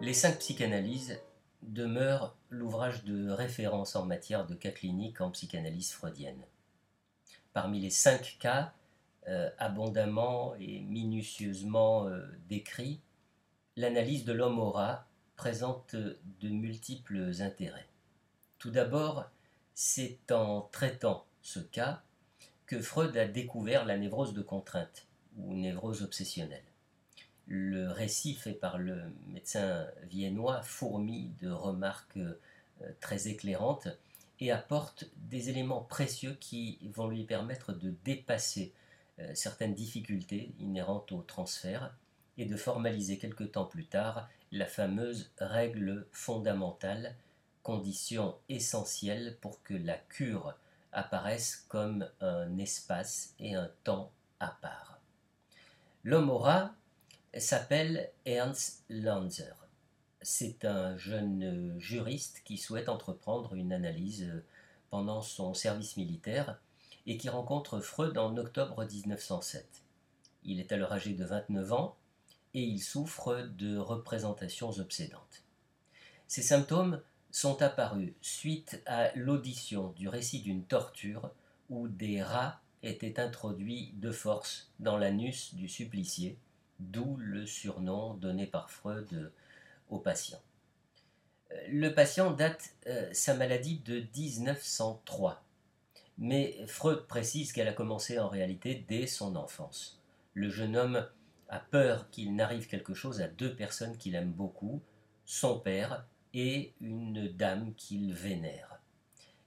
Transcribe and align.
Les 0.00 0.14
cinq 0.14 0.38
psychanalyses 0.38 1.20
demeurent 1.60 2.34
l'ouvrage 2.48 3.04
de 3.04 3.28
référence 3.28 3.96
en 3.96 4.06
matière 4.06 4.46
de 4.46 4.54
cas 4.54 4.70
cliniques 4.70 5.20
en 5.20 5.30
psychanalyse 5.30 5.92
freudienne. 5.92 6.42
Parmi 7.52 7.80
les 7.80 7.90
cinq 7.90 8.38
cas 8.40 8.72
euh, 9.28 9.50
abondamment 9.58 10.54
et 10.58 10.80
minutieusement 10.80 12.06
euh, 12.06 12.26
décrits, 12.48 13.02
l'analyse 13.76 14.24
de 14.24 14.32
l'homme 14.32 14.58
aura 14.58 15.06
présente 15.36 15.94
de 15.94 16.48
multiples 16.48 17.32
intérêts. 17.40 17.88
Tout 18.58 18.70
d'abord, 18.70 19.26
c'est 19.74 20.32
en 20.32 20.62
traitant 20.62 21.26
ce 21.42 21.60
cas 21.60 22.02
que 22.64 22.80
Freud 22.80 23.14
a 23.18 23.28
découvert 23.28 23.84
la 23.84 23.98
névrose 23.98 24.32
de 24.32 24.40
contrainte 24.40 25.06
ou 25.36 25.52
névrose 25.52 26.02
obsessionnelle. 26.02 26.69
Le 27.52 27.90
récit 27.90 28.34
fait 28.34 28.52
par 28.52 28.78
le 28.78 29.02
médecin 29.26 29.88
viennois 30.04 30.62
fourmille 30.62 31.32
de 31.40 31.50
remarques 31.50 32.16
euh, 32.16 32.38
très 33.00 33.26
éclairantes 33.26 33.88
et 34.38 34.52
apporte 34.52 35.10
des 35.16 35.50
éléments 35.50 35.80
précieux 35.80 36.36
qui 36.38 36.78
vont 36.94 37.08
lui 37.08 37.24
permettre 37.24 37.72
de 37.72 37.92
dépasser 38.04 38.72
euh, 39.18 39.32
certaines 39.34 39.74
difficultés 39.74 40.52
inhérentes 40.60 41.10
au 41.10 41.22
transfert 41.22 41.92
et 42.38 42.46
de 42.46 42.54
formaliser 42.56 43.18
quelque 43.18 43.42
temps 43.42 43.64
plus 43.64 43.86
tard 43.86 44.28
la 44.52 44.66
fameuse 44.66 45.32
règle 45.38 46.06
fondamentale, 46.12 47.16
condition 47.64 48.36
essentielle 48.48 49.36
pour 49.40 49.60
que 49.64 49.74
la 49.74 49.96
cure 49.96 50.54
apparaisse 50.92 51.66
comme 51.66 52.08
un 52.20 52.58
espace 52.58 53.34
et 53.40 53.56
un 53.56 53.72
temps 53.82 54.12
à 54.38 54.56
part. 54.62 55.00
L'homme 56.04 56.30
aura 56.30 56.76
s'appelle 57.38 58.10
Ernst 58.24 58.84
Lanzer. 58.88 59.54
C'est 60.22 60.64
un 60.64 60.96
jeune 60.96 61.74
juriste 61.78 62.42
qui 62.44 62.58
souhaite 62.58 62.88
entreprendre 62.88 63.54
une 63.54 63.72
analyse 63.72 64.42
pendant 64.90 65.22
son 65.22 65.54
service 65.54 65.96
militaire 65.96 66.58
et 67.06 67.16
qui 67.16 67.28
rencontre 67.28 67.80
Freud 67.80 68.18
en 68.18 68.36
octobre 68.36 68.84
1907. 68.84 69.66
Il 70.44 70.60
est 70.60 70.72
alors 70.72 70.92
âgé 70.92 71.14
de 71.14 71.24
29 71.24 71.72
ans 71.72 71.96
et 72.54 72.62
il 72.62 72.80
souffre 72.80 73.48
de 73.56 73.76
représentations 73.76 74.70
obsédantes. 74.70 75.44
Ces 76.26 76.42
symptômes 76.42 77.00
sont 77.30 77.62
apparus 77.62 78.12
suite 78.20 78.82
à 78.86 79.14
l'audition 79.14 79.92
du 79.96 80.08
récit 80.08 80.40
d'une 80.40 80.64
torture 80.64 81.30
où 81.68 81.86
des 81.88 82.22
rats 82.22 82.60
étaient 82.82 83.20
introduits 83.20 83.92
de 83.96 84.10
force 84.10 84.70
dans 84.80 84.98
l'anus 84.98 85.54
du 85.54 85.68
supplicié, 85.68 86.36
d'où 86.80 87.16
le 87.18 87.46
surnom 87.46 88.14
donné 88.14 88.46
par 88.46 88.70
Freud 88.70 89.32
au 89.88 89.98
patient. 89.98 90.40
Le 91.68 91.92
patient 91.94 92.30
date 92.30 92.70
euh, 92.86 93.08
sa 93.12 93.34
maladie 93.34 93.78
de 93.80 94.04
1903, 94.16 95.42
mais 96.18 96.56
Freud 96.66 97.06
précise 97.06 97.52
qu'elle 97.52 97.68
a 97.68 97.72
commencé 97.72 98.18
en 98.18 98.28
réalité 98.28 98.84
dès 98.88 99.06
son 99.06 99.36
enfance. 99.36 100.00
Le 100.34 100.48
jeune 100.48 100.76
homme 100.76 101.06
a 101.48 101.58
peur 101.58 102.08
qu'il 102.10 102.36
n'arrive 102.36 102.68
quelque 102.68 102.94
chose 102.94 103.20
à 103.20 103.26
deux 103.26 103.54
personnes 103.54 103.96
qu'il 103.96 104.14
aime 104.14 104.30
beaucoup, 104.30 104.80
son 105.24 105.58
père 105.58 106.06
et 106.34 106.72
une 106.80 107.28
dame 107.28 107.74
qu'il 107.74 108.14
vénère. 108.14 108.80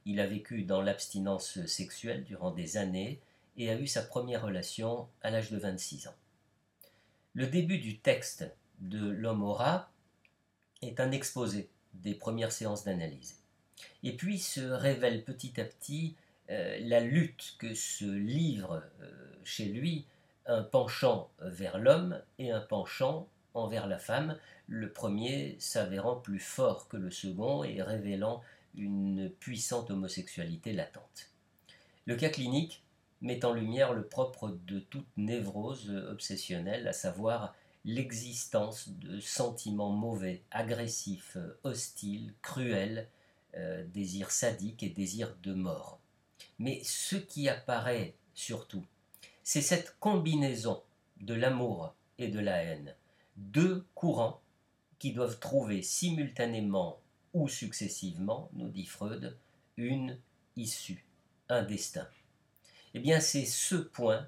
Il 0.06 0.20
a 0.20 0.28
vécu 0.28 0.64
dans 0.64 0.82
l'abstinence 0.82 1.66
sexuelle 1.66 2.26
durant 2.26 2.52
des 2.52 2.76
années 2.76 3.22
et 3.56 3.70
a 3.70 3.80
eu 3.80 3.88
sa 3.88 4.02
première 4.02 4.44
relation 4.44 5.08
à 5.22 5.30
l'âge 5.30 5.52
de 5.52 5.58
26 5.58 6.08
ans. 6.08 6.16
Le 7.34 7.48
début 7.48 7.80
du 7.80 7.98
texte 7.98 8.46
de 8.80 9.10
L'homme 9.10 9.44
aura 9.44 9.92
est 10.82 11.00
un 11.00 11.12
exposé 11.12 11.70
des 11.94 12.14
premières 12.14 12.52
séances 12.52 12.84
d'analyse. 12.84 13.40
Et 14.04 14.16
puis 14.16 14.38
se 14.40 14.62
révèle 14.62 15.24
petit 15.24 15.60
à 15.60 15.66
petit 15.66 16.16
euh, 16.50 16.78
la 16.82 17.00
lutte 17.00 17.56
que 17.58 17.74
se 17.74 18.06
livre 18.06 18.84
euh, 19.02 19.12
chez 19.44 19.66
lui 19.66 20.06
un 20.46 20.62
penchant 20.62 21.32
vers 21.40 21.80
l'homme 21.80 22.22
et 22.38 22.52
un 22.52 22.60
penchant 22.60 23.28
envers 23.54 23.88
la 23.88 23.98
femme, 23.98 24.38
le 24.68 24.92
premier 24.92 25.56
s'avérant 25.60 26.16
plus 26.16 26.40
fort 26.40 26.88
que 26.88 26.98
le 26.98 27.10
second 27.10 27.64
et 27.64 27.82
révélant 27.82 28.42
une 28.76 29.30
puissante 29.40 29.90
homosexualité 29.92 30.74
latente. 30.74 31.32
Le 32.06 32.16
cas 32.16 32.30
clinique 32.30 32.83
met 33.24 33.44
en 33.46 33.54
lumière 33.54 33.94
le 33.94 34.06
propre 34.06 34.60
de 34.68 34.80
toute 34.80 35.08
névrose 35.18 35.90
obsessionnelle, 36.12 36.88
à 36.88 36.94
savoir 36.94 37.56
l'existence 37.86 38.90
de 38.90 39.20
sentiments 39.20 39.92
mauvais, 39.92 40.44
agressifs, 40.52 41.38
hostiles, 41.64 42.34
cruels, 42.42 43.10
euh, 43.56 43.84
désirs 43.94 44.32
sadiques 44.32 44.84
et 44.84 44.90
désirs 44.90 45.36
de 45.42 45.54
mort. 45.54 46.00
Mais 46.60 46.82
ce 46.84 47.16
qui 47.16 47.50
apparaît 47.50 48.14
surtout, 48.34 48.86
c'est 49.44 49.62
cette 49.62 49.96
combinaison 50.00 50.82
de 51.22 51.34
l'amour 51.34 51.94
et 52.18 52.28
de 52.28 52.40
la 52.40 52.64
haine, 52.64 52.96
deux 53.38 53.86
courants 53.96 54.42
qui 55.00 55.14
doivent 55.14 55.40
trouver 55.40 55.82
simultanément 55.82 57.00
ou 57.34 57.48
successivement, 57.48 58.50
nous 58.54 58.70
dit 58.70 58.86
Freud, 58.86 59.38
une 59.78 60.18
issue, 60.56 61.06
un 61.50 61.64
destin. 61.64 62.08
Eh 62.94 63.00
bien, 63.00 63.20
c'est 63.20 63.46
ce 63.46 63.76
point 63.76 64.28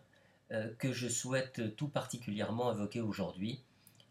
euh, 0.51 0.73
que 0.79 0.91
je 0.91 1.07
souhaite 1.07 1.75
tout 1.75 1.87
particulièrement 1.87 2.71
évoquer 2.73 3.01
aujourd'hui 3.01 3.61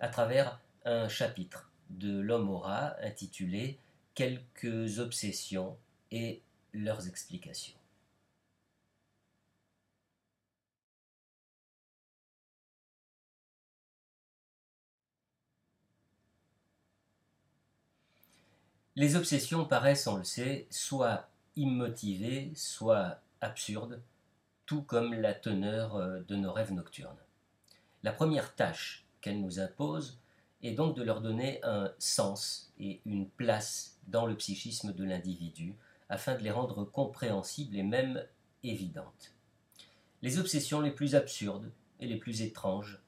à 0.01 0.09
travers 0.09 0.61
un 0.85 1.09
chapitre 1.09 1.71
de 1.91 2.19
l'homme 2.21 2.51
aura 2.51 2.97
intitulé 3.03 3.79
Quelques 4.15 5.01
obsessions 5.01 5.77
et 6.13 6.41
leurs 6.73 7.09
explications. 7.09 7.75
Les 18.97 19.17
obsessions 19.17 19.65
paraissent, 19.65 20.07
on 20.07 20.19
le 20.19 20.25
sait, 20.25 20.67
soit 20.71 21.29
immotivées, 21.57 22.53
soit 22.55 23.21
absurdes, 23.41 24.01
tout 24.67 24.83
comme 24.83 25.15
la 25.15 25.35
teneur 25.35 25.97
euh, 25.97 26.21
de 26.29 26.37
nos 26.37 26.53
rêves 26.53 26.73
nocturnes. 26.73 27.17
La 28.03 28.13
première 28.13 28.55
tâche 28.55 29.05
qu'elles 29.21 29.41
nous 29.41 29.61
imposent 29.61 30.19
est 30.63 30.73
donc 30.73 30.97
de 30.97 31.03
leur 31.03 31.21
donner 31.21 31.61
un 31.63 31.93
sens 31.99 32.73
et 32.79 33.01
une 33.05 33.29
place 33.29 33.99
dans 34.09 34.27
le 34.27 34.37
psychisme 34.37 34.93
de 34.93 35.05
l'individu, 35.05 35.75
afin 36.09 36.35
de 36.35 36.43
les 36.43 36.51
rendre 36.51 36.85
compréhensibles 36.85 37.77
et 37.77 37.83
même 37.83 38.25
évidentes. 38.63 39.35
Les 40.23 40.39
obsessions 40.39 40.81
les 40.81 40.91
plus 40.91 41.15
absurdes 41.15 41.71
et 42.01 42.07
les 42.07 42.17
plus 42.17 42.43
étranges 42.43 43.01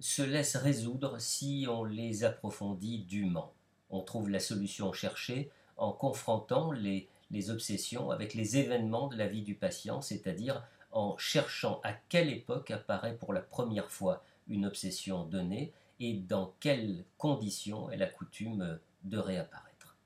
se 0.00 0.22
laissent 0.22 0.56
résoudre 0.56 1.20
si 1.20 1.66
on 1.68 1.84
les 1.84 2.24
approfondit 2.24 3.04
dûment. 3.04 3.52
On 3.90 4.00
trouve 4.00 4.28
la 4.28 4.40
solution 4.40 4.92
cherchée 4.92 5.50
en 5.76 5.92
confrontant 5.92 6.72
les, 6.72 7.08
les 7.30 7.50
obsessions 7.50 8.10
avec 8.10 8.34
les 8.34 8.56
événements 8.56 9.08
de 9.08 9.16
la 9.16 9.26
vie 9.26 9.42
du 9.42 9.54
patient, 9.54 10.00
c'est-à-dire 10.00 10.62
en 10.96 11.18
cherchant 11.18 11.78
à 11.84 11.92
quelle 11.92 12.30
époque 12.30 12.70
apparaît 12.70 13.16
pour 13.16 13.34
la 13.34 13.42
première 13.42 13.90
fois 13.90 14.24
une 14.48 14.64
obsession 14.64 15.24
donnée 15.24 15.74
et 16.00 16.14
dans 16.14 16.54
quelles 16.58 17.04
conditions 17.18 17.90
elle 17.90 18.02
a 18.02 18.06
coutume 18.06 18.78
de 19.04 19.18
réapparaître. 19.18 19.98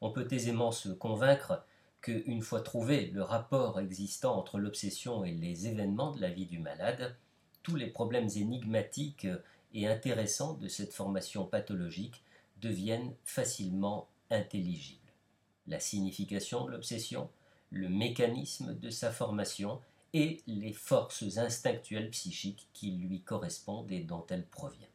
On 0.00 0.10
peut 0.10 0.26
aisément 0.32 0.72
se 0.72 0.88
convaincre 0.88 1.64
qu'une 2.00 2.42
fois 2.42 2.60
trouvé 2.60 3.06
le 3.06 3.22
rapport 3.22 3.78
existant 3.78 4.36
entre 4.36 4.58
l'obsession 4.58 5.24
et 5.24 5.30
les 5.30 5.68
événements 5.68 6.10
de 6.10 6.20
la 6.20 6.30
vie 6.30 6.46
du 6.46 6.58
malade, 6.58 7.16
tous 7.62 7.76
les 7.76 7.86
problèmes 7.86 8.28
énigmatiques 8.34 9.28
et 9.74 9.86
intéressants 9.86 10.54
de 10.54 10.66
cette 10.66 10.92
formation 10.92 11.44
pathologique 11.44 12.24
deviennent 12.60 13.14
facilement 13.24 14.08
intelligibles. 14.30 14.98
La 15.68 15.78
signification 15.78 16.64
de 16.64 16.72
l'obsession, 16.72 17.30
le 17.70 17.88
mécanisme 17.88 18.76
de 18.76 18.90
sa 18.90 19.12
formation 19.12 19.80
et 20.12 20.42
les 20.46 20.72
forces 20.72 21.36
instinctuelles 21.36 22.10
psychiques 22.10 22.68
qui 22.72 22.92
lui 22.92 23.22
correspondent 23.22 23.90
et 23.90 24.00
dont 24.00 24.24
elle 24.30 24.46
provient. 24.46 24.88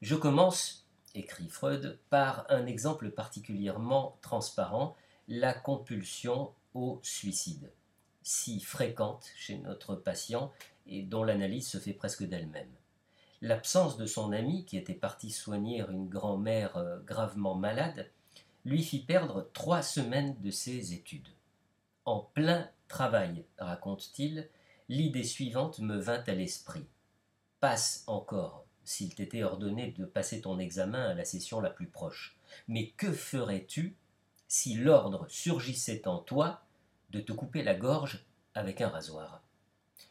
Je 0.00 0.14
commence, 0.14 0.86
écrit 1.14 1.48
Freud, 1.48 1.98
par 2.08 2.46
un 2.48 2.66
exemple 2.66 3.10
particulièrement 3.10 4.18
transparent, 4.22 4.96
la 5.28 5.52
compulsion 5.52 6.52
au 6.74 7.00
suicide, 7.02 7.70
si 8.22 8.60
fréquente 8.60 9.30
chez 9.36 9.58
notre 9.58 9.94
patient 9.94 10.52
et 10.86 11.02
dont 11.02 11.22
l'analyse 11.22 11.68
se 11.68 11.78
fait 11.78 11.92
presque 11.92 12.24
d'elle-même. 12.24 12.70
L'absence 13.42 13.96
de 13.96 14.06
son 14.06 14.32
ami, 14.32 14.64
qui 14.64 14.76
était 14.76 14.94
parti 14.94 15.30
soigner 15.30 15.82
une 15.88 16.08
grand-mère 16.08 16.76
euh, 16.76 16.98
gravement 17.00 17.54
malade, 17.54 18.10
lui 18.64 18.82
fit 18.82 19.00
perdre 19.00 19.48
trois 19.54 19.82
semaines 19.82 20.36
de 20.40 20.50
ses 20.50 20.92
études. 20.92 21.28
En 22.04 22.20
plein 22.20 22.68
travail, 22.88 23.44
raconte-t-il, 23.58 24.48
l'idée 24.88 25.24
suivante 25.24 25.80
me 25.80 25.98
vint 25.98 26.24
à 26.26 26.32
l'esprit. 26.32 26.86
Passe 27.60 28.04
encore 28.06 28.64
s'il 28.84 29.14
t'était 29.14 29.42
ordonné 29.42 29.92
de 29.92 30.04
passer 30.04 30.40
ton 30.40 30.58
examen 30.58 31.10
à 31.10 31.14
la 31.14 31.24
session 31.24 31.60
la 31.60 31.70
plus 31.70 31.86
proche. 31.86 32.36
Mais 32.68 32.88
que 32.90 33.12
ferais-tu 33.12 33.96
si 34.48 34.74
l'ordre 34.74 35.26
surgissait 35.28 36.08
en 36.08 36.18
toi 36.18 36.62
de 37.10 37.20
te 37.20 37.32
couper 37.32 37.62
la 37.62 37.74
gorge 37.74 38.24
avec 38.54 38.80
un 38.80 38.88
rasoir? 38.88 39.42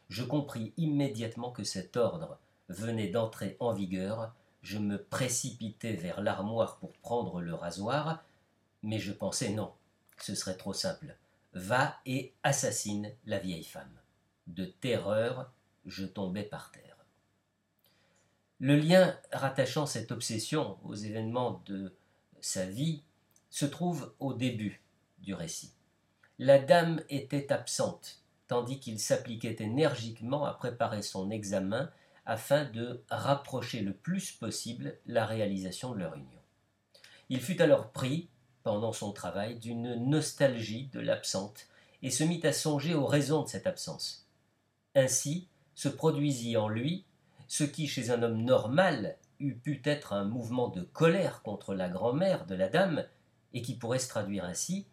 Je 0.08 0.22
compris 0.22 0.72
immédiatement 0.76 1.50
que 1.50 1.64
cet 1.64 1.96
ordre 1.96 2.38
venait 2.68 3.08
d'entrer 3.08 3.56
en 3.58 3.72
vigueur, 3.72 4.32
je 4.62 4.78
me 4.78 5.02
précipitai 5.02 5.94
vers 5.94 6.20
l'armoire 6.20 6.78
pour 6.78 6.92
prendre 6.92 7.40
le 7.40 7.54
rasoir, 7.54 8.24
mais 8.82 8.98
je 8.98 9.12
pensais 9.12 9.50
non, 9.50 9.72
ce 10.18 10.34
serait 10.34 10.56
trop 10.56 10.72
simple. 10.72 11.16
Va 11.52 11.98
et 12.06 12.34
assassine 12.42 13.12
la 13.26 13.38
vieille 13.38 13.64
femme. 13.64 13.98
De 14.46 14.64
terreur, 14.64 15.52
je 15.86 16.04
tombais 16.04 16.44
par 16.44 16.70
terre. 16.70 16.96
Le 18.58 18.76
lien 18.76 19.18
rattachant 19.32 19.86
cette 19.86 20.12
obsession 20.12 20.78
aux 20.84 20.94
événements 20.94 21.62
de 21.66 21.96
sa 22.40 22.66
vie 22.66 23.02
se 23.48 23.66
trouve 23.66 24.14
au 24.20 24.34
début 24.34 24.82
du 25.18 25.34
récit. 25.34 25.72
La 26.38 26.58
dame 26.58 27.02
était 27.08 27.52
absente, 27.52 28.22
tandis 28.48 28.78
qu'il 28.78 28.98
s'appliquait 28.98 29.56
énergiquement 29.60 30.44
à 30.44 30.54
préparer 30.54 31.02
son 31.02 31.30
examen 31.30 31.90
afin 32.26 32.64
de 32.64 33.02
rapprocher 33.10 33.80
le 33.80 33.92
plus 33.92 34.32
possible 34.32 34.98
la 35.06 35.26
réalisation 35.26 35.92
de 35.92 35.98
leur 35.98 36.14
union. 36.14 36.40
Il 37.28 37.40
fut 37.40 37.60
alors 37.62 37.90
pris, 37.90 38.28
pendant 38.62 38.92
son 38.92 39.12
travail, 39.12 39.58
d'une 39.58 39.94
nostalgie 39.94 40.88
de 40.92 41.00
l'absente 41.00 41.66
et 42.02 42.10
se 42.10 42.24
mit 42.24 42.40
à 42.44 42.52
songer 42.52 42.94
aux 42.94 43.06
raisons 43.06 43.42
de 43.42 43.48
cette 43.48 43.66
absence. 43.66 44.26
Ainsi 44.94 45.48
se 45.74 45.88
produisit 45.88 46.56
en 46.56 46.68
lui 46.68 47.04
ce 47.48 47.64
qui, 47.64 47.88
chez 47.88 48.10
un 48.10 48.22
homme 48.22 48.42
normal, 48.42 49.16
eût 49.40 49.56
pu 49.56 49.80
être 49.84 50.12
un 50.12 50.24
mouvement 50.24 50.68
de 50.68 50.82
colère 50.82 51.42
contre 51.42 51.74
la 51.74 51.88
grand-mère 51.88 52.46
de 52.46 52.54
la 52.54 52.68
dame, 52.68 53.04
et 53.52 53.62
qui 53.62 53.74
pourrait 53.74 53.98
se 53.98 54.08
traduire 54.08 54.44
ainsi 54.44 54.86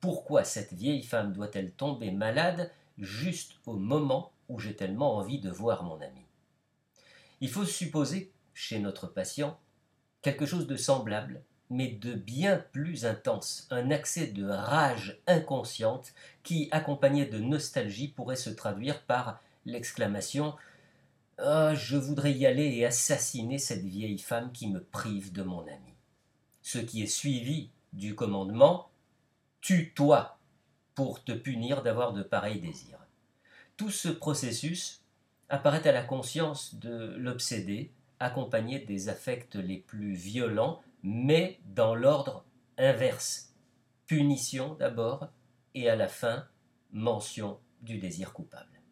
Pourquoi 0.00 0.44
cette 0.44 0.72
vieille 0.72 1.02
femme 1.02 1.32
doit-elle 1.32 1.72
tomber 1.72 2.12
malade 2.12 2.70
juste 2.98 3.54
au 3.66 3.74
moment 3.74 4.32
où 4.48 4.60
j'ai 4.60 4.76
tellement 4.76 5.16
envie 5.16 5.40
de 5.40 5.50
voir 5.50 5.82
mon 5.82 6.00
ami? 6.00 6.24
Il 7.40 7.50
faut 7.50 7.64
supposer, 7.64 8.32
chez 8.54 8.78
notre 8.78 9.06
patient, 9.08 9.58
quelque 10.22 10.46
chose 10.46 10.66
de 10.66 10.76
semblable, 10.76 11.42
mais 11.70 11.88
de 11.88 12.14
bien 12.14 12.64
plus 12.72 13.06
intense, 13.06 13.66
un 13.70 13.90
accès 13.90 14.28
de 14.28 14.46
rage 14.46 15.18
inconsciente 15.26 16.12
qui, 16.42 16.68
accompagné 16.70 17.26
de 17.26 17.38
nostalgie, 17.38 18.08
pourrait 18.08 18.36
se 18.36 18.50
traduire 18.50 19.02
par 19.02 19.40
l'exclamation 19.64 20.54
ah, 21.38 21.74
je 21.74 21.98
voudrais 21.98 22.32
y 22.32 22.46
aller 22.46 22.76
et 22.76 22.86
assassiner 22.86 23.58
cette 23.58 23.84
vieille 23.84 24.18
femme 24.18 24.52
qui 24.52 24.68
me 24.68 24.82
prive 24.82 25.32
de 25.32 25.42
mon 25.42 25.60
ami. 25.60 25.94
Ce 26.62 26.78
qui 26.78 27.02
est 27.02 27.06
suivi 27.06 27.68
du 27.92 28.14
commandement 28.14 28.88
Tue-toi 29.60 30.38
pour 30.94 31.24
te 31.24 31.32
punir 31.32 31.82
d'avoir 31.82 32.12
de 32.12 32.22
pareils 32.22 32.60
désirs. 32.60 33.04
Tout 33.76 33.90
ce 33.90 34.08
processus 34.08 35.02
apparaît 35.48 35.86
à 35.86 35.92
la 35.92 36.02
conscience 36.02 36.76
de 36.76 37.14
l'obsédé, 37.18 37.90
accompagné 38.18 38.78
des 38.78 39.08
affects 39.08 39.56
les 39.56 39.78
plus 39.78 40.14
violents, 40.14 40.82
mais 41.08 41.60
dans 41.66 41.94
l'ordre 41.94 42.44
inverse. 42.78 43.54
Punition 44.08 44.74
d'abord, 44.74 45.28
et 45.74 45.88
à 45.88 45.94
la 45.94 46.08
fin, 46.08 46.48
mention 46.90 47.60
du 47.80 47.98
désir 47.98 48.32
coupable. 48.32 48.82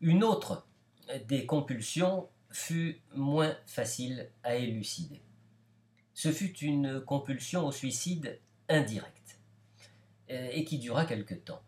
Une 0.00 0.24
autre 0.24 0.66
des 1.28 1.46
compulsions 1.46 2.28
fut 2.50 3.00
moins 3.14 3.56
facile 3.66 4.28
à 4.42 4.56
élucider. 4.56 5.22
Ce 6.14 6.32
fut 6.32 6.56
une 6.58 7.00
compulsion 7.00 7.66
au 7.66 7.70
suicide 7.70 8.40
indirect, 8.68 9.38
euh, 10.30 10.48
et 10.50 10.64
qui 10.64 10.78
dura 10.78 11.06
quelque 11.06 11.34
temps. 11.34 11.62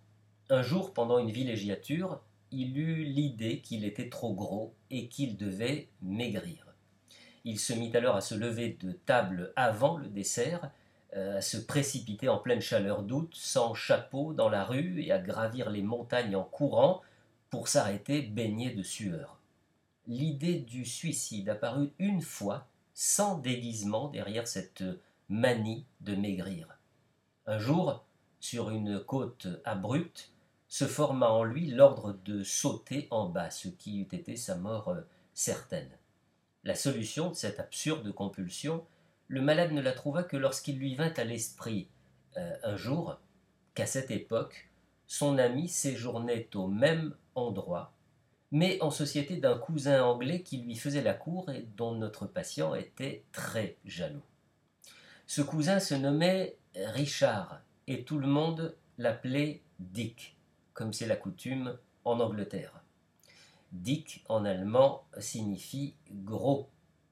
Un 0.51 0.63
jour, 0.63 0.93
pendant 0.93 1.21
une 1.21 1.31
villégiature, 1.31 2.21
il 2.51 2.77
eut 2.77 3.05
l'idée 3.05 3.61
qu'il 3.61 3.85
était 3.85 4.09
trop 4.09 4.35
gros 4.35 4.75
et 4.91 5.09
qu'il 5.09 5.37
devait 5.37 5.89
maigrir. 6.03 6.66
Il 7.49 7.61
se 7.61 7.73
mit 7.73 7.97
alors 7.97 8.17
à 8.17 8.21
se 8.21 8.35
lever 8.35 8.77
de 8.81 8.91
table 8.91 9.53
avant 9.55 9.99
le 9.99 10.09
dessert, 10.09 10.69
euh, 11.15 11.39
à 11.39 11.41
se 11.41 11.57
précipiter 11.57 12.29
en 12.29 12.39
pleine 12.39 12.61
chaleur 12.61 13.05
d'août, 13.05 13.31
sans 13.35 13.73
chapeau, 13.73 14.33
dans 14.33 14.49
la 14.49 14.65
rue 14.65 15.01
et 15.01 15.13
à 15.13 15.21
gravir 15.21 15.71
les 15.71 15.83
montagnes 15.83 16.35
en 16.35 16.43
courant, 16.43 17.03
pour 17.49 17.69
s'arrêter 17.69 18.23
baigné 18.23 18.71
de 18.71 18.83
sueur. 18.83 19.39
L'idée 20.09 20.57
du 20.57 20.85
suicide 20.85 21.49
apparut 21.49 21.93
une 22.01 22.21
fois, 22.21 22.67
sans 22.95 23.39
déguisement, 23.39 24.09
derrière 24.09 24.49
cette 24.49 24.83
manie 25.29 25.87
de 26.01 26.17
maigrir. 26.17 26.77
Un 27.47 27.59
jour, 27.59 28.05
sur 28.41 28.71
une 28.71 28.99
côte 28.99 29.47
abrupte, 29.65 30.33
se 30.67 30.87
forma 30.87 31.31
en 31.31 31.45
lui 31.45 31.69
l'ordre 31.69 32.19
de 32.25 32.43
sauter 32.43 33.07
en 33.13 33.29
bas, 33.29 33.51
ce 33.51 33.69
qui 33.69 34.01
eût 34.01 34.09
été 34.11 34.35
sa 34.35 34.57
mort 34.57 34.89
euh, 34.89 35.03
certaine. 35.33 35.97
La 36.67 36.75
solution 36.75 37.31
de 37.31 37.35
cette 37.35 37.61
absurde 37.61 38.11
compulsion, 38.11 38.85
le 39.29 39.41
malade 39.41 39.71
ne 39.71 39.81
la 39.81 39.93
trouva 39.93 40.25
que 40.25 40.37
lorsqu'il 40.37 40.81
lui 40.81 40.97
vint 40.97 41.13
à 41.17 41.23
l'esprit 41.23 41.87
euh, 42.37 42.57
un 42.65 42.75
jour 42.75 43.21
qu'à 43.75 43.87
cette 43.87 44.11
époque, 44.11 44.69
son 45.07 45.39
ami 45.39 45.69
séjournait 45.69 46.49
au 46.57 46.67
même 46.67 47.15
endroit, 47.37 47.93
mais 48.51 48.83
en 48.83 48.91
société 48.91 49.37
d'un 49.37 49.57
cousin 49.57 50.03
anglais 50.03 50.43
qui 50.43 50.59
lui 50.59 50.75
faisait 50.75 51.03
la 51.03 51.15
cour 51.15 51.53
et 51.53 51.69
dont 51.77 51.95
notre 51.95 52.27
patient 52.27 52.75
était 52.75 53.23
très 53.31 53.77
jaloux. 53.85 54.27
Ce 55.29 55.43
cousin 55.43 55.79
se 55.79 55.95
nommait 55.95 56.57
Richard, 56.75 57.61
et 57.87 58.03
tout 58.03 58.19
le 58.19 58.27
monde 58.27 58.75
l'appelait 58.99 59.63
Dick, 59.79 60.37
comme 60.75 60.93
c'est 60.93 61.07
la 61.07 61.15
coutume 61.15 61.79
en 62.05 62.19
Angleterre. 62.19 62.83
Dick 63.83 64.25
en 64.29 64.45
allemand 64.45 65.05
signifie 65.19 65.95
gros, 66.11 66.69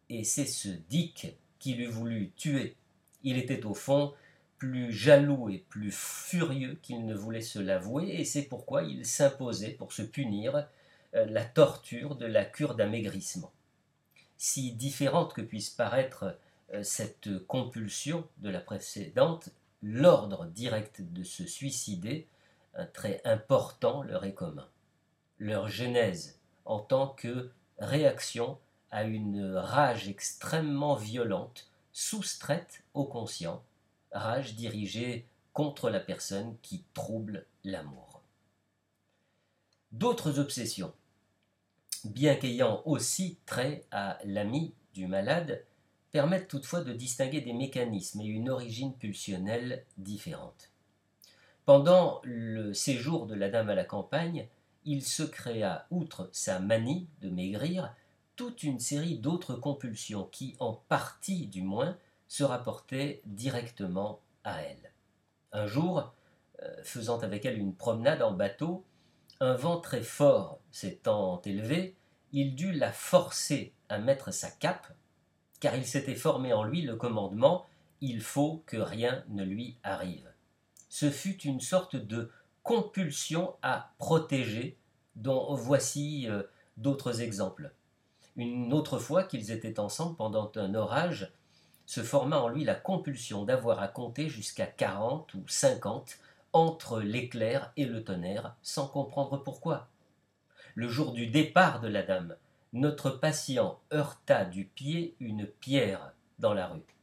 et 0.08 0.24
c'est 0.24 0.46
ce 0.46 0.68
Dick 0.68 1.36
qui 1.58 1.74
l'eût 1.74 1.86
voulu 1.86 2.32
tuer. 2.36 2.76
Il 3.22 3.38
était 3.38 3.64
au 3.64 3.74
fond 3.74 4.12
plus 4.58 4.92
jaloux 4.92 5.48
et 5.50 5.58
plus 5.58 5.92
furieux 5.92 6.78
qu'il 6.82 7.04
ne 7.06 7.14
voulait 7.14 7.40
se 7.40 7.58
l'avouer, 7.58 8.20
et 8.20 8.24
c'est 8.24 8.44
pourquoi 8.44 8.82
il 8.82 9.04
s'imposait, 9.04 9.72
pour 9.72 9.92
se 9.92 10.02
punir, 10.02 10.66
euh, 11.14 11.26
la 11.26 11.44
torture 11.44 12.16
de 12.16 12.26
la 12.26 12.44
cure 12.44 12.74
d'amaigrissement. 12.74 13.52
Si 14.36 14.72
différente 14.72 15.34
que 15.34 15.42
puisse 15.42 15.70
paraître 15.70 16.38
euh, 16.72 16.82
cette 16.82 17.46
compulsion 17.46 18.26
de 18.38 18.50
la 18.50 18.60
précédente, 18.60 19.50
l'ordre 19.82 20.46
direct 20.46 21.02
de 21.02 21.24
se 21.24 21.46
suicider, 21.46 22.26
un 22.74 22.86
trait 22.86 23.20
important 23.24 24.02
leur 24.02 24.24
est 24.24 24.34
commun. 24.34 24.68
Leur 25.38 25.68
genèse 25.68 26.40
en 26.64 26.78
tant 26.78 27.08
que 27.08 27.50
réaction 27.78 28.58
à 28.90 29.04
une 29.04 29.54
rage 29.54 30.08
extrêmement 30.08 30.94
violente, 30.94 31.68
soustraite 31.92 32.82
au 32.94 33.04
conscient, 33.04 33.62
rage 34.12 34.54
dirigée 34.54 35.26
contre 35.52 35.90
la 35.90 36.00
personne 36.00 36.56
qui 36.62 36.84
trouble 36.94 37.46
l'amour. 37.64 38.22
D'autres 39.92 40.38
obsessions, 40.38 40.92
bien 42.04 42.34
qu'ayant 42.34 42.82
aussi 42.84 43.38
trait 43.46 43.84
à 43.90 44.18
l'ami 44.24 44.74
du 44.92 45.06
malade, 45.06 45.64
permettent 46.12 46.48
toutefois 46.48 46.82
de 46.82 46.92
distinguer 46.92 47.40
des 47.40 47.52
mécanismes 47.52 48.20
et 48.20 48.26
une 48.26 48.48
origine 48.48 48.94
pulsionnelle 48.94 49.84
différente. 49.98 50.70
Pendant 51.64 52.20
le 52.24 52.72
séjour 52.72 53.26
de 53.26 53.34
la 53.34 53.48
dame 53.48 53.70
à 53.70 53.74
la 53.74 53.84
campagne, 53.84 54.46
il 54.84 55.04
se 55.04 55.22
créa, 55.22 55.86
outre 55.90 56.28
sa 56.32 56.60
manie 56.60 57.08
de 57.20 57.30
maigrir, 57.30 57.94
toute 58.36 58.62
une 58.62 58.80
série 58.80 59.18
d'autres 59.18 59.54
compulsions 59.54 60.28
qui, 60.30 60.56
en 60.58 60.74
partie 60.88 61.46
du 61.46 61.62
moins, 61.62 61.96
se 62.28 62.44
rapportait 62.44 63.22
directement 63.26 64.20
à 64.42 64.62
elle. 64.62 64.92
Un 65.52 65.66
jour, 65.66 66.12
euh, 66.62 66.82
faisant 66.82 67.18
avec 67.20 67.44
elle 67.44 67.58
une 67.58 67.74
promenade 67.74 68.22
en 68.22 68.32
bateau, 68.32 68.84
un 69.40 69.54
vent 69.54 69.80
très 69.80 70.02
fort 70.02 70.58
s'étant 70.70 71.40
élevé, 71.42 71.96
il 72.32 72.54
dut 72.56 72.72
la 72.72 72.92
forcer 72.92 73.72
à 73.88 73.98
mettre 73.98 74.32
sa 74.32 74.50
cape, 74.50 74.88
car 75.60 75.76
il 75.76 75.86
s'était 75.86 76.16
formé 76.16 76.52
en 76.52 76.64
lui 76.64 76.82
le 76.82 76.96
commandement 76.96 77.66
Il 78.00 78.20
faut 78.20 78.62
que 78.66 78.76
rien 78.76 79.24
ne 79.28 79.44
lui 79.44 79.76
arrive. 79.82 80.28
Ce 80.88 81.10
fut 81.10 81.40
une 81.42 81.60
sorte 81.60 81.96
de 81.96 82.30
compulsion 82.64 83.54
à 83.62 83.92
protéger, 83.98 84.76
dont 85.14 85.54
voici 85.54 86.26
euh, 86.28 86.42
d'autres 86.76 87.20
exemples. 87.20 87.72
Une 88.36 88.72
autre 88.72 88.98
fois 88.98 89.22
qu'ils 89.22 89.52
étaient 89.52 89.78
ensemble 89.78 90.16
pendant 90.16 90.50
un 90.56 90.74
orage, 90.74 91.32
se 91.86 92.00
forma 92.00 92.40
en 92.40 92.48
lui 92.48 92.64
la 92.64 92.74
compulsion 92.74 93.44
d'avoir 93.44 93.80
à 93.80 93.88
compter 93.88 94.28
jusqu'à 94.28 94.66
quarante 94.66 95.34
ou 95.34 95.46
cinquante 95.46 96.18
entre 96.54 97.00
l'éclair 97.00 97.72
et 97.76 97.84
le 97.84 98.02
tonnerre, 98.02 98.56
sans 98.62 98.88
comprendre 98.88 99.36
pourquoi. 99.36 99.88
Le 100.74 100.88
jour 100.88 101.12
du 101.12 101.26
départ 101.26 101.80
de 101.80 101.88
la 101.88 102.02
dame, 102.02 102.34
notre 102.72 103.10
patient 103.10 103.78
heurta 103.92 104.46
du 104.46 104.64
pied 104.64 105.14
une 105.20 105.46
pierre 105.46 106.12
dans 106.38 106.54
la 106.54 106.68
rue. 106.68 106.96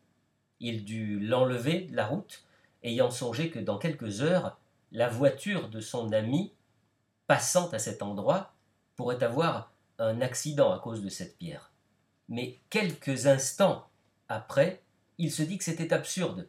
Il 0.60 0.84
dut 0.84 1.20
l'enlever 1.20 1.82
de 1.82 1.96
la 1.96 2.08
route, 2.08 2.44
ayant 2.84 3.12
songé 3.12 3.51
que 3.51 3.60
dans 3.60 3.77
quelques 3.77 4.22
heures, 4.22 4.58
la 4.91 5.07
voiture 5.07 5.69
de 5.69 5.79
son 5.79 6.12
ami, 6.12 6.53
passant 7.27 7.69
à 7.69 7.79
cet 7.79 8.01
endroit, 8.01 8.53
pourrait 8.95 9.24
avoir 9.24 9.74
un 10.00 10.21
accident 10.21 10.71
à 10.71 10.79
cause 10.79 11.01
de 11.01 11.10
cette 11.10 11.38
pierre. 11.38 11.71
Mais 12.27 12.60
quelques 12.69 13.27
instants 13.27 13.88
après, 14.27 14.81
il 15.17 15.31
se 15.31 15.43
dit 15.43 15.57
que 15.57 15.63
c'était 15.63 15.93
absurde 15.93 16.48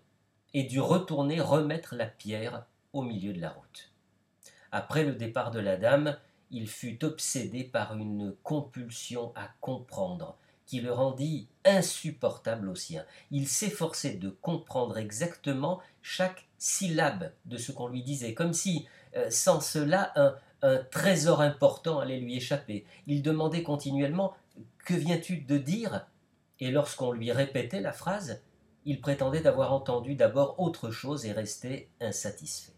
et 0.55 0.65
dut 0.65 0.81
retourner 0.81 1.41
remettre 1.41 1.95
la 1.95 2.07
pierre 2.07 2.67
au 2.93 3.03
milieu 3.03 3.33
de 3.33 3.41
la 3.41 3.51
route. 3.51 3.93
Après 4.71 5.05
le 5.05 5.15
départ 5.15 5.51
de 5.51 5.61
la 5.61 5.77
dame, 5.77 6.19
il 6.51 6.69
fut 6.69 7.05
obsédé 7.05 7.65
par 7.65 7.97
une 7.97 8.35
compulsion 8.43 9.33
à 9.35 9.49
comprendre 9.61 10.37
le 10.81 10.93
rendit 10.93 11.49
insupportable 11.65 12.69
au 12.69 12.75
sien. 12.75 13.05
Il 13.31 13.49
s'efforçait 13.49 14.15
de 14.15 14.31
comprendre 14.31 14.99
exactement 14.99 15.81
chaque 16.03 16.47
syllabe 16.59 17.33
de 17.45 17.57
ce 17.57 17.73
qu'on 17.73 17.89
lui 17.89 18.03
disait, 18.03 18.35
comme 18.35 18.53
si, 18.53 18.87
euh, 19.17 19.31
sans 19.31 19.61
cela, 19.61 20.13
un, 20.17 20.35
un 20.63 20.79
trésor 20.79 21.41
important 21.41 21.99
allait 21.99 22.21
lui 22.21 22.37
échapper. 22.37 22.85
Il 23.07 23.23
demandait 23.23 23.63
continuellement 23.63 24.35
Que 24.85 24.95
viens-tu 24.95 25.39
de 25.39 25.59
dire? 25.59 26.07
Et 26.61 26.71
lorsqu'on 26.71 27.13
lui 27.13 27.33
répétait 27.33 27.81
la 27.81 27.93
phrase, 27.93 28.41
il 28.85 29.01
prétendait 29.01 29.47
avoir 29.47 29.73
entendu 29.73 30.15
d'abord 30.15 30.59
autre 30.61 30.91
chose 30.91 31.27
et 31.27 31.33
restait 31.33 31.89
insatisfait. 32.01 32.75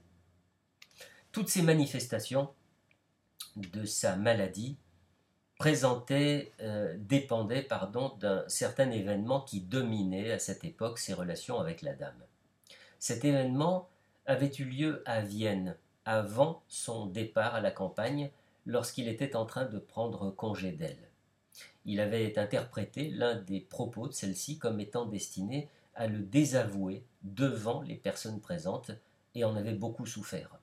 Toutes 1.33 1.49
ces 1.49 1.63
manifestations 1.63 2.51
de 3.57 3.85
sa 3.85 4.17
maladie 4.17 4.77
présentaient, 5.59 6.53
euh, 6.61 6.95
dépendaient 6.99 7.63
pardon, 7.63 8.13
d'un 8.21 8.45
certain 8.49 8.91
événement 8.91 9.41
qui 9.41 9.61
dominait 9.61 10.33
à 10.33 10.39
cette 10.39 10.65
époque 10.65 10.99
ses 10.99 11.15
relations 11.15 11.61
avec 11.61 11.83
la 11.83 11.95
dame. 11.95 12.23
Cet 12.99 13.25
événement 13.25 13.89
avait 14.27 14.53
eu 14.59 14.65
lieu 14.65 15.03
à 15.07 15.21
Vienne 15.21 15.77
avant 16.05 16.63
son 16.69 17.07
départ 17.07 17.55
à 17.55 17.61
la 17.61 17.71
campagne 17.71 18.31
lorsqu'il 18.67 19.09
était 19.09 19.37
en 19.37 19.45
train 19.45 19.65
de 19.65 19.79
prendre 19.79 20.31
congé 20.31 20.73
d'elle. 20.73 21.11
Il 21.85 22.01
avait 22.01 22.39
interprété 22.39 23.11
l'un 23.11 23.37
des 23.37 23.61
propos 23.61 24.09
de 24.09 24.13
celle-ci 24.13 24.59
comme 24.59 24.81
étant 24.81 25.05
destiné 25.05 25.69
à 25.95 26.07
le 26.07 26.19
désavouer 26.19 27.05
devant 27.23 27.83
les 27.83 27.95
personnes 27.95 28.41
présentes 28.41 28.91
et 29.35 29.45
en 29.45 29.55
avait 29.55 29.75
beaucoup 29.75 30.07
souffert. 30.07 30.59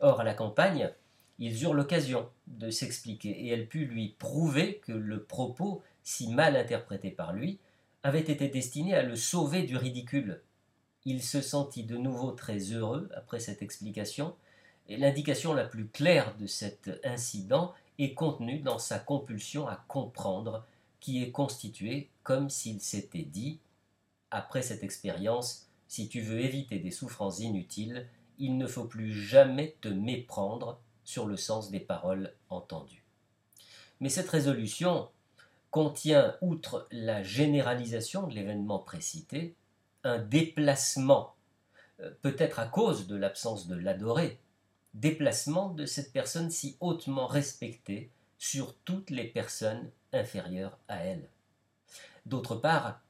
Or, 0.00 0.20
à 0.20 0.24
la 0.24 0.34
campagne, 0.34 0.92
ils 1.38 1.62
eurent 1.62 1.74
l'occasion 1.74 2.28
de 2.46 2.70
s'expliquer 2.70 3.30
et 3.30 3.48
elle 3.48 3.68
put 3.68 3.86
lui 3.86 4.14
prouver 4.18 4.78
que 4.78 4.92
le 4.92 5.22
propos, 5.22 5.82
si 6.02 6.28
mal 6.32 6.56
interprété 6.56 7.10
par 7.10 7.32
lui, 7.32 7.58
avait 8.02 8.20
été 8.20 8.48
destiné 8.48 8.94
à 8.94 9.02
le 9.02 9.16
sauver 9.16 9.62
du 9.62 9.76
ridicule. 9.76 10.42
Il 11.04 11.22
se 11.22 11.40
sentit 11.40 11.84
de 11.84 11.96
nouveau 11.96 12.32
très 12.32 12.58
heureux 12.72 13.08
après 13.14 13.40
cette 13.40 13.62
explication, 13.62 14.34
et 14.88 14.96
l'indication 14.96 15.54
la 15.54 15.64
plus 15.64 15.88
claire 15.88 16.36
de 16.36 16.46
cet 16.46 16.90
incident 17.04 17.72
est 17.98 18.14
contenue 18.14 18.58
dans 18.58 18.78
sa 18.78 18.98
compulsion 18.98 19.66
à 19.66 19.82
comprendre, 19.88 20.66
qui 21.00 21.22
est 21.22 21.30
constituée 21.30 22.10
comme 22.22 22.50
s'il 22.50 22.80
s'était 22.80 23.22
dit 23.22 23.58
après 24.34 24.62
cette 24.62 24.82
expérience, 24.82 25.68
si 25.86 26.08
tu 26.08 26.20
veux 26.20 26.40
éviter 26.40 26.80
des 26.80 26.90
souffrances 26.90 27.38
inutiles, 27.38 28.08
il 28.38 28.58
ne 28.58 28.66
faut 28.66 28.84
plus 28.84 29.12
jamais 29.12 29.76
te 29.80 29.86
méprendre 29.86 30.80
sur 31.04 31.26
le 31.26 31.36
sens 31.36 31.70
des 31.70 31.80
paroles 31.80 32.32
entendues. 32.50 33.04
Mais 34.00 34.08
cette 34.08 34.28
résolution 34.28 35.08
contient, 35.70 36.36
outre 36.40 36.86
la 36.90 37.22
généralisation 37.22 38.26
de 38.26 38.34
l'événement 38.34 38.78
précité, 38.78 39.54
un 40.04 40.18
déplacement, 40.18 41.34
euh, 42.00 42.10
peut-être 42.22 42.58
à 42.58 42.66
cause 42.66 43.06
de 43.06 43.16
l'absence 43.16 43.66
de 43.66 43.74
l'adoré, 43.74 44.38
déplacement 44.94 45.70
de 45.70 45.86
cette 45.86 46.12
personne 46.12 46.50
si 46.50 46.76
hautement 46.80 47.26
respectée 47.26 48.10
sur 48.38 48.76
toutes 48.84 49.10
les 49.10 49.24
personnes 49.24 49.90
inférieures 50.12 50.78
à 50.88 50.98
elle. 50.98 51.28
D'autre 52.26 52.56
part, 52.56 53.00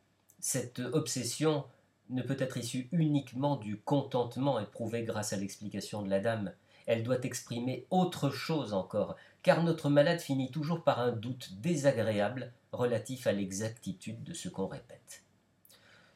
cette 0.41 0.79
obsession 0.79 1.65
ne 2.11 2.23
peut 2.23 2.37
être 2.39 2.57
issue 2.57 2.89
uniquement 2.93 3.57
du 3.57 3.79
contentement 3.79 4.59
éprouvé 4.59 5.05
grâce 5.05 5.33
à 5.33 5.37
l'explication 5.37 6.03
de 6.03 6.11
la 6.11 6.21
dame. 6.21 6.53
Elle 6.87 7.03
doit 7.03 7.25
exprimer 7.25 7.87
autre 7.91 8.31
chose 8.31 8.75
encore, 8.75 9.17
car 9.43 9.63
notre 9.63 9.89
malade 9.91 10.21
finit 10.21 10.51
toujours 10.51 10.83
par 10.83 11.01
un 11.01 11.13
doute 11.13 11.61
désagréable 11.61 12.53
relatif 12.73 13.27
à 13.27 13.33
l'exactitude 13.33 14.23
de 14.23 14.35
ce 14.35 14.49
qu'on 14.49 14.67
répète. 14.67 15.25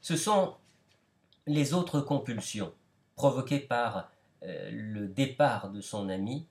Ce 0.01 0.17
sont 0.17 0.57
les 1.47 1.75
autres 1.75 2.01
compulsions 2.01 2.73
provoquées 3.17 3.61
par 3.61 4.11
euh, 4.43 4.71
le 4.71 5.09
départ 5.09 5.71
de 5.71 5.81
son 5.81 6.09
ami 6.09 6.47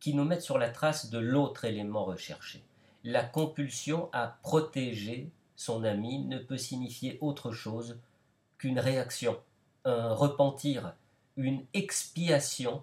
qui 0.00 0.14
nous 0.14 0.24
mettent 0.24 0.42
sur 0.42 0.58
la 0.58 0.70
trace 0.70 1.10
de 1.10 1.18
l'autre 1.18 1.64
élément 1.64 2.04
recherché, 2.04 2.64
la 3.04 3.24
compulsion 3.24 4.08
à 4.12 4.38
protéger 4.42 5.30
son 5.56 5.84
ami 5.84 6.24
ne 6.24 6.38
peut 6.38 6.56
signifier 6.56 7.18
autre 7.20 7.52
chose 7.52 7.98
qu'une 8.58 8.78
réaction, 8.78 9.36
un 9.84 10.12
repentir, 10.14 10.94
une 11.36 11.64
expiation 11.74 12.82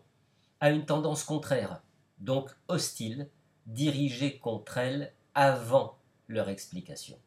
à 0.66 0.72
une 0.72 0.86
tendance 0.88 1.24
contraire, 1.24 1.84
donc 2.18 2.50
hostile, 2.70 3.30
dirigée 3.68 4.40
contre 4.40 4.80
elle 4.80 5.14
avant 5.36 6.00
leur 6.28 6.50
explication. 6.50 7.20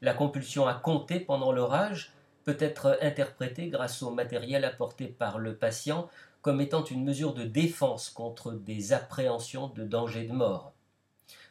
La 0.00 0.14
compulsion 0.14 0.68
à 0.68 0.74
compter 0.74 1.18
pendant 1.18 1.50
l'orage 1.50 2.12
peut 2.44 2.56
être 2.60 3.00
interprétée 3.02 3.66
grâce 3.66 4.00
au 4.04 4.12
matériel 4.12 4.64
apporté 4.64 5.08
par 5.08 5.40
le 5.40 5.56
patient 5.56 6.08
comme 6.40 6.60
étant 6.60 6.84
une 6.84 7.02
mesure 7.02 7.34
de 7.34 7.42
défense 7.42 8.10
contre 8.10 8.52
des 8.52 8.92
appréhensions 8.92 9.66
de 9.66 9.82
danger 9.82 10.22
de 10.22 10.32
mort. 10.32 10.72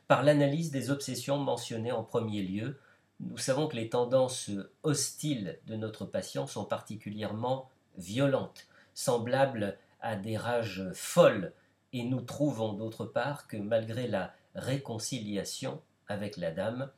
Par 0.07 0.23
l'analyse 0.23 0.71
des 0.71 0.91
obsessions 0.91 1.39
mentionnées 1.39 1.91
en 1.91 2.05
premier 2.05 2.41
lieu, 2.41 2.79
nous 3.19 3.37
savons 3.37 3.67
que 3.67 3.75
les 3.75 3.89
tendances 3.89 4.49
hostiles 4.83 5.59
de 5.67 5.75
notre 5.75 6.05
patient 6.05 6.47
sont 6.47 6.63
particulièrement 6.63 7.69
violentes, 7.97 8.65
semblables 8.93 9.77
à 10.01 10.15
des 10.15 10.37
rages 10.37 10.83
folles, 10.93 11.53
et 11.93 12.03
nous 12.03 12.21
trouvons 12.21 12.73
d'autre 12.73 13.05
part 13.05 13.47
que 13.47 13.57
malgré 13.57 14.07
la 14.07 14.33
réconciliation 14.55 15.81
avec 16.07 16.37
la 16.37 16.51
dame, 16.51 16.89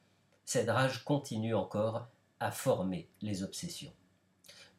cette 0.46 0.70
rage 0.70 1.04
continue 1.04 1.56
encore 1.56 2.08
à 2.40 2.52
former 2.52 3.08
les 3.22 3.44
obsessions. 3.44 3.94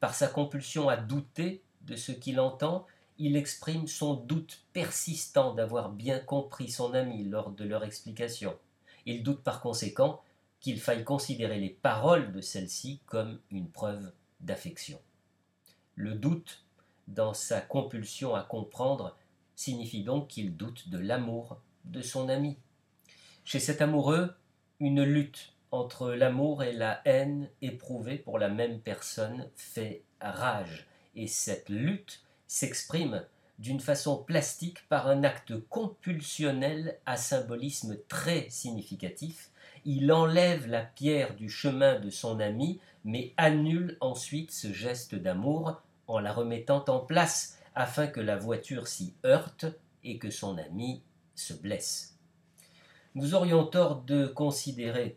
Par 0.00 0.14
sa 0.14 0.28
compulsion 0.28 0.88
à 0.88 0.96
douter 0.96 1.62
de 1.82 1.96
ce 1.96 2.12
qu'il 2.12 2.40
entend, 2.40 2.86
il 3.18 3.36
exprime 3.36 3.86
son 3.86 4.14
doute 4.14 4.64
persistant 4.72 5.54
d'avoir 5.54 5.90
bien 5.90 6.18
compris 6.18 6.68
son 6.68 6.94
ami 6.94 7.24
lors 7.24 7.50
de 7.50 7.64
leur 7.64 7.84
explication. 7.84 8.58
Il 9.06 9.22
doute 9.22 9.42
par 9.42 9.60
conséquent 9.60 10.20
qu'il 10.60 10.80
faille 10.80 11.04
considérer 11.04 11.58
les 11.58 11.70
paroles 11.70 12.32
de 12.32 12.40
celle-ci 12.40 13.00
comme 13.06 13.40
une 13.50 13.70
preuve 13.70 14.12
d'affection. 14.40 14.98
Le 15.94 16.14
doute, 16.14 16.64
dans 17.08 17.34
sa 17.34 17.60
compulsion 17.60 18.34
à 18.34 18.42
comprendre, 18.42 19.16
signifie 19.54 20.02
donc 20.02 20.28
qu'il 20.28 20.56
doute 20.56 20.88
de 20.88 20.98
l'amour 20.98 21.60
de 21.84 22.02
son 22.02 22.28
ami. 22.28 22.56
Chez 23.44 23.60
cet 23.60 23.82
amoureux, 23.82 24.34
une 24.80 25.02
lutte 25.02 25.52
entre 25.70 26.10
l'amour 26.12 26.62
et 26.62 26.72
la 26.72 27.00
haine 27.04 27.48
éprouvée 27.62 28.16
pour 28.16 28.38
la 28.38 28.48
même 28.48 28.80
personne 28.80 29.48
fait 29.56 30.02
rage, 30.20 30.86
et 31.14 31.26
cette 31.26 31.68
lutte 31.68 32.22
s'exprime 32.46 33.24
d'une 33.58 33.80
façon 33.80 34.22
plastique 34.22 34.88
par 34.88 35.08
un 35.08 35.22
acte 35.22 35.56
compulsionnel 35.68 36.98
à 37.06 37.16
symbolisme 37.16 37.96
très 38.08 38.48
significatif 38.50 39.50
il 39.84 40.10
enlève 40.12 40.66
la 40.66 40.82
pierre 40.82 41.34
du 41.34 41.50
chemin 41.50 41.98
de 41.98 42.08
son 42.08 42.40
ami, 42.40 42.80
mais 43.04 43.34
annule 43.36 43.98
ensuite 44.00 44.50
ce 44.50 44.72
geste 44.72 45.14
d'amour 45.14 45.82
en 46.06 46.18
la 46.18 46.32
remettant 46.32 46.84
en 46.88 47.00
place 47.00 47.58
afin 47.74 48.06
que 48.06 48.20
la 48.20 48.36
voiture 48.36 48.86
s'y 48.88 49.14
heurte 49.24 49.66
et 50.02 50.18
que 50.18 50.30
son 50.30 50.58
ami 50.58 51.02
se 51.34 51.54
blesse. 51.54 52.18
Nous 53.14 53.34
aurions 53.34 53.64
tort 53.64 54.02
de 54.02 54.26
considérer 54.26 55.16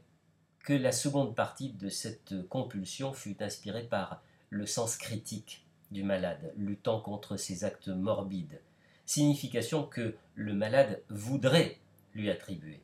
que 0.59 0.73
la 0.73 0.91
seconde 0.91 1.35
partie 1.35 1.71
de 1.73 1.89
cette 1.89 2.47
compulsion 2.47 3.13
fut 3.13 3.41
inspirée 3.41 3.83
par 3.83 4.21
le 4.49 4.65
sens 4.65 4.97
critique 4.97 5.65
du 5.91 6.03
malade, 6.03 6.53
luttant 6.57 6.99
contre 6.99 7.37
ses 7.37 7.63
actes 7.63 7.87
morbides, 7.87 8.61
signification 9.05 9.83
que 9.83 10.15
le 10.35 10.53
malade 10.53 11.01
voudrait 11.09 11.79
lui 12.13 12.29
attribuer 12.29 12.81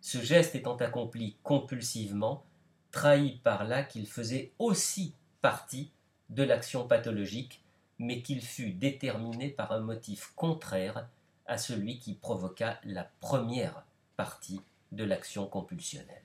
ce 0.00 0.22
geste 0.22 0.54
étant 0.54 0.76
accompli 0.76 1.36
compulsivement, 1.42 2.44
trahi 2.90 3.40
par 3.42 3.64
là 3.64 3.82
qu'il 3.82 4.06
faisait 4.06 4.52
aussi 4.58 5.14
partie 5.42 5.90
de 6.28 6.42
l'action 6.42 6.86
pathologique, 6.86 7.62
mais 7.98 8.22
qu'il 8.22 8.42
fut 8.42 8.70
déterminé 8.70 9.48
par 9.48 9.72
un 9.72 9.80
motif 9.80 10.32
contraire 10.36 11.08
à 11.46 11.58
celui 11.58 11.98
qui 11.98 12.14
provoqua 12.14 12.78
la 12.84 13.04
première 13.20 13.84
partie 14.16 14.60
de 14.92 15.04
l'action 15.04 15.46
compulsionnelle. 15.46 16.22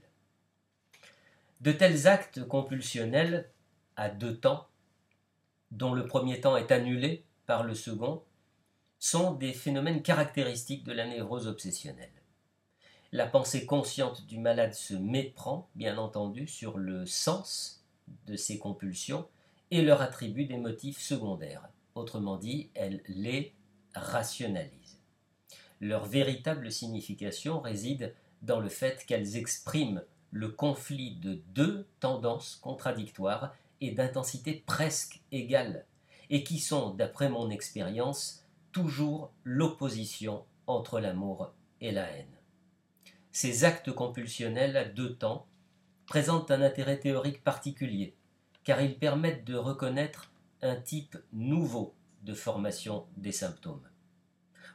De 1.61 1.71
tels 1.71 2.07
actes 2.07 2.45
compulsionnels 2.45 3.49
à 3.95 4.09
deux 4.09 4.37
temps, 4.37 4.67
dont 5.71 5.93
le 5.93 6.05
premier 6.05 6.41
temps 6.41 6.57
est 6.57 6.71
annulé 6.71 7.23
par 7.45 7.63
le 7.63 7.73
second, 7.73 8.21
sont 8.99 9.33
des 9.33 9.53
phénomènes 9.53 10.01
caractéristiques 10.01 10.83
de 10.83 10.93
la 10.93 11.07
névrose 11.07 11.47
obsessionnelle. 11.47 12.09
La 13.11 13.27
pensée 13.27 13.65
consciente 13.65 14.25
du 14.25 14.39
malade 14.39 14.73
se 14.73 14.93
méprend, 14.93 15.69
bien 15.75 15.97
entendu, 15.97 16.47
sur 16.47 16.77
le 16.77 17.05
sens 17.05 17.83
de 18.25 18.35
ces 18.35 18.57
compulsions 18.57 19.27
et 19.73 19.81
leur 19.81 20.03
attribue 20.03 20.45
des 20.45 20.57
motifs 20.57 21.01
secondaires. 21.01 21.67
Autrement 21.95 22.37
dit, 22.37 22.69
elle 22.75 23.01
les 23.07 23.55
rationalise. 23.95 25.01
Leur 25.81 26.05
véritable 26.05 26.71
signification 26.71 27.59
réside 27.59 28.13
dans 28.43 28.59
le 28.59 28.69
fait 28.69 29.03
qu'elles 29.07 29.35
expriment 29.35 30.03
le 30.29 30.49
conflit 30.49 31.15
de 31.15 31.41
deux 31.55 31.87
tendances 31.99 32.55
contradictoires 32.57 33.55
et 33.81 33.89
d'intensité 33.89 34.63
presque 34.67 35.21
égale, 35.31 35.87
et 36.29 36.43
qui 36.43 36.59
sont, 36.59 36.91
d'après 36.91 37.29
mon 37.29 37.49
expérience, 37.49 38.45
toujours 38.73 39.31
l'opposition 39.43 40.45
entre 40.67 40.99
l'amour 40.99 41.51
et 41.81 41.91
la 41.91 42.11
haine. 42.11 42.37
Ces 43.31 43.63
actes 43.63 43.91
compulsionnels 43.91 44.77
à 44.77 44.85
deux 44.85 45.15
temps 45.15 45.47
présentent 46.05 46.51
un 46.51 46.61
intérêt 46.61 46.99
théorique 46.99 47.43
particulier, 47.43 48.15
car 48.63 48.81
ils 48.81 48.97
permettent 48.97 49.45
de 49.45 49.55
reconnaître 49.55 50.31
un 50.61 50.75
type 50.75 51.17
nouveau 51.33 51.93
de 52.23 52.33
formation 52.33 53.05
des 53.17 53.31
symptômes. 53.31 53.87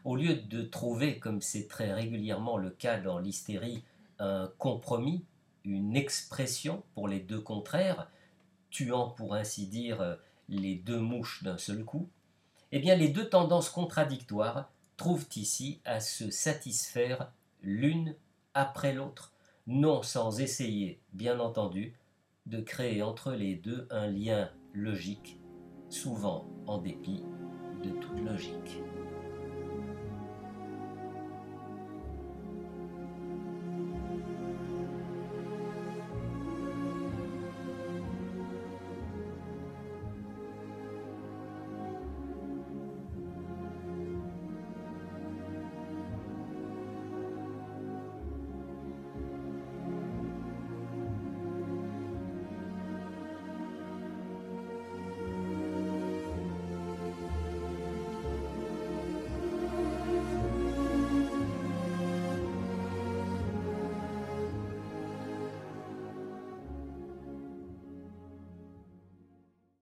Au 0.04 0.16
lieu 0.16 0.37
de 0.37 0.62
trouver, 0.62 1.18
comme 1.18 1.40
c'est 1.40 1.66
très 1.66 1.92
régulièrement 1.92 2.57
le 2.57 2.71
cas 2.71 2.99
dans 2.99 3.18
l'hystérie, 3.18 3.83
un 4.18 4.50
compromis, 4.59 5.25
une 5.64 5.97
expression 5.97 6.83
pour 6.95 7.09
les 7.09 7.21
deux 7.21 7.40
contraires, 7.40 8.11
tuant 8.71 9.09
pour 9.09 9.35
ainsi 9.35 9.66
dire 9.66 10.18
les 10.49 10.76
deux 10.76 11.00
mouches 11.00 11.42
d'un 11.42 11.59
seul 11.59 11.85
coup, 11.85 12.09
eh 12.73 12.78
bien 12.78 12.95
les 12.95 13.09
deux 13.09 13.28
tendances 13.28 13.71
contradictoires 13.71 14.71
trouvent 14.97 15.28
ici 15.37 15.80
à 15.85 16.00
se 16.00 16.30
satisfaire 16.30 17.33
l'une 17.62 18.14
après 18.54 18.92
l'autre, 18.92 19.33
non 19.66 20.02
sans 20.02 20.40
essayer, 20.40 21.00
bien 21.12 21.40
entendu, 21.40 21.95
de 22.49 22.61
créer 22.61 23.02
entre 23.02 23.33
les 23.33 23.57
deux 23.57 23.87
un 23.90 24.07
lien 24.09 24.50
logique, 24.73 25.38
souvent 25.90 26.49
en 26.67 26.78
dépit 26.78 27.23
de 27.83 27.90
toute 27.90 28.21
logique. 28.21 28.83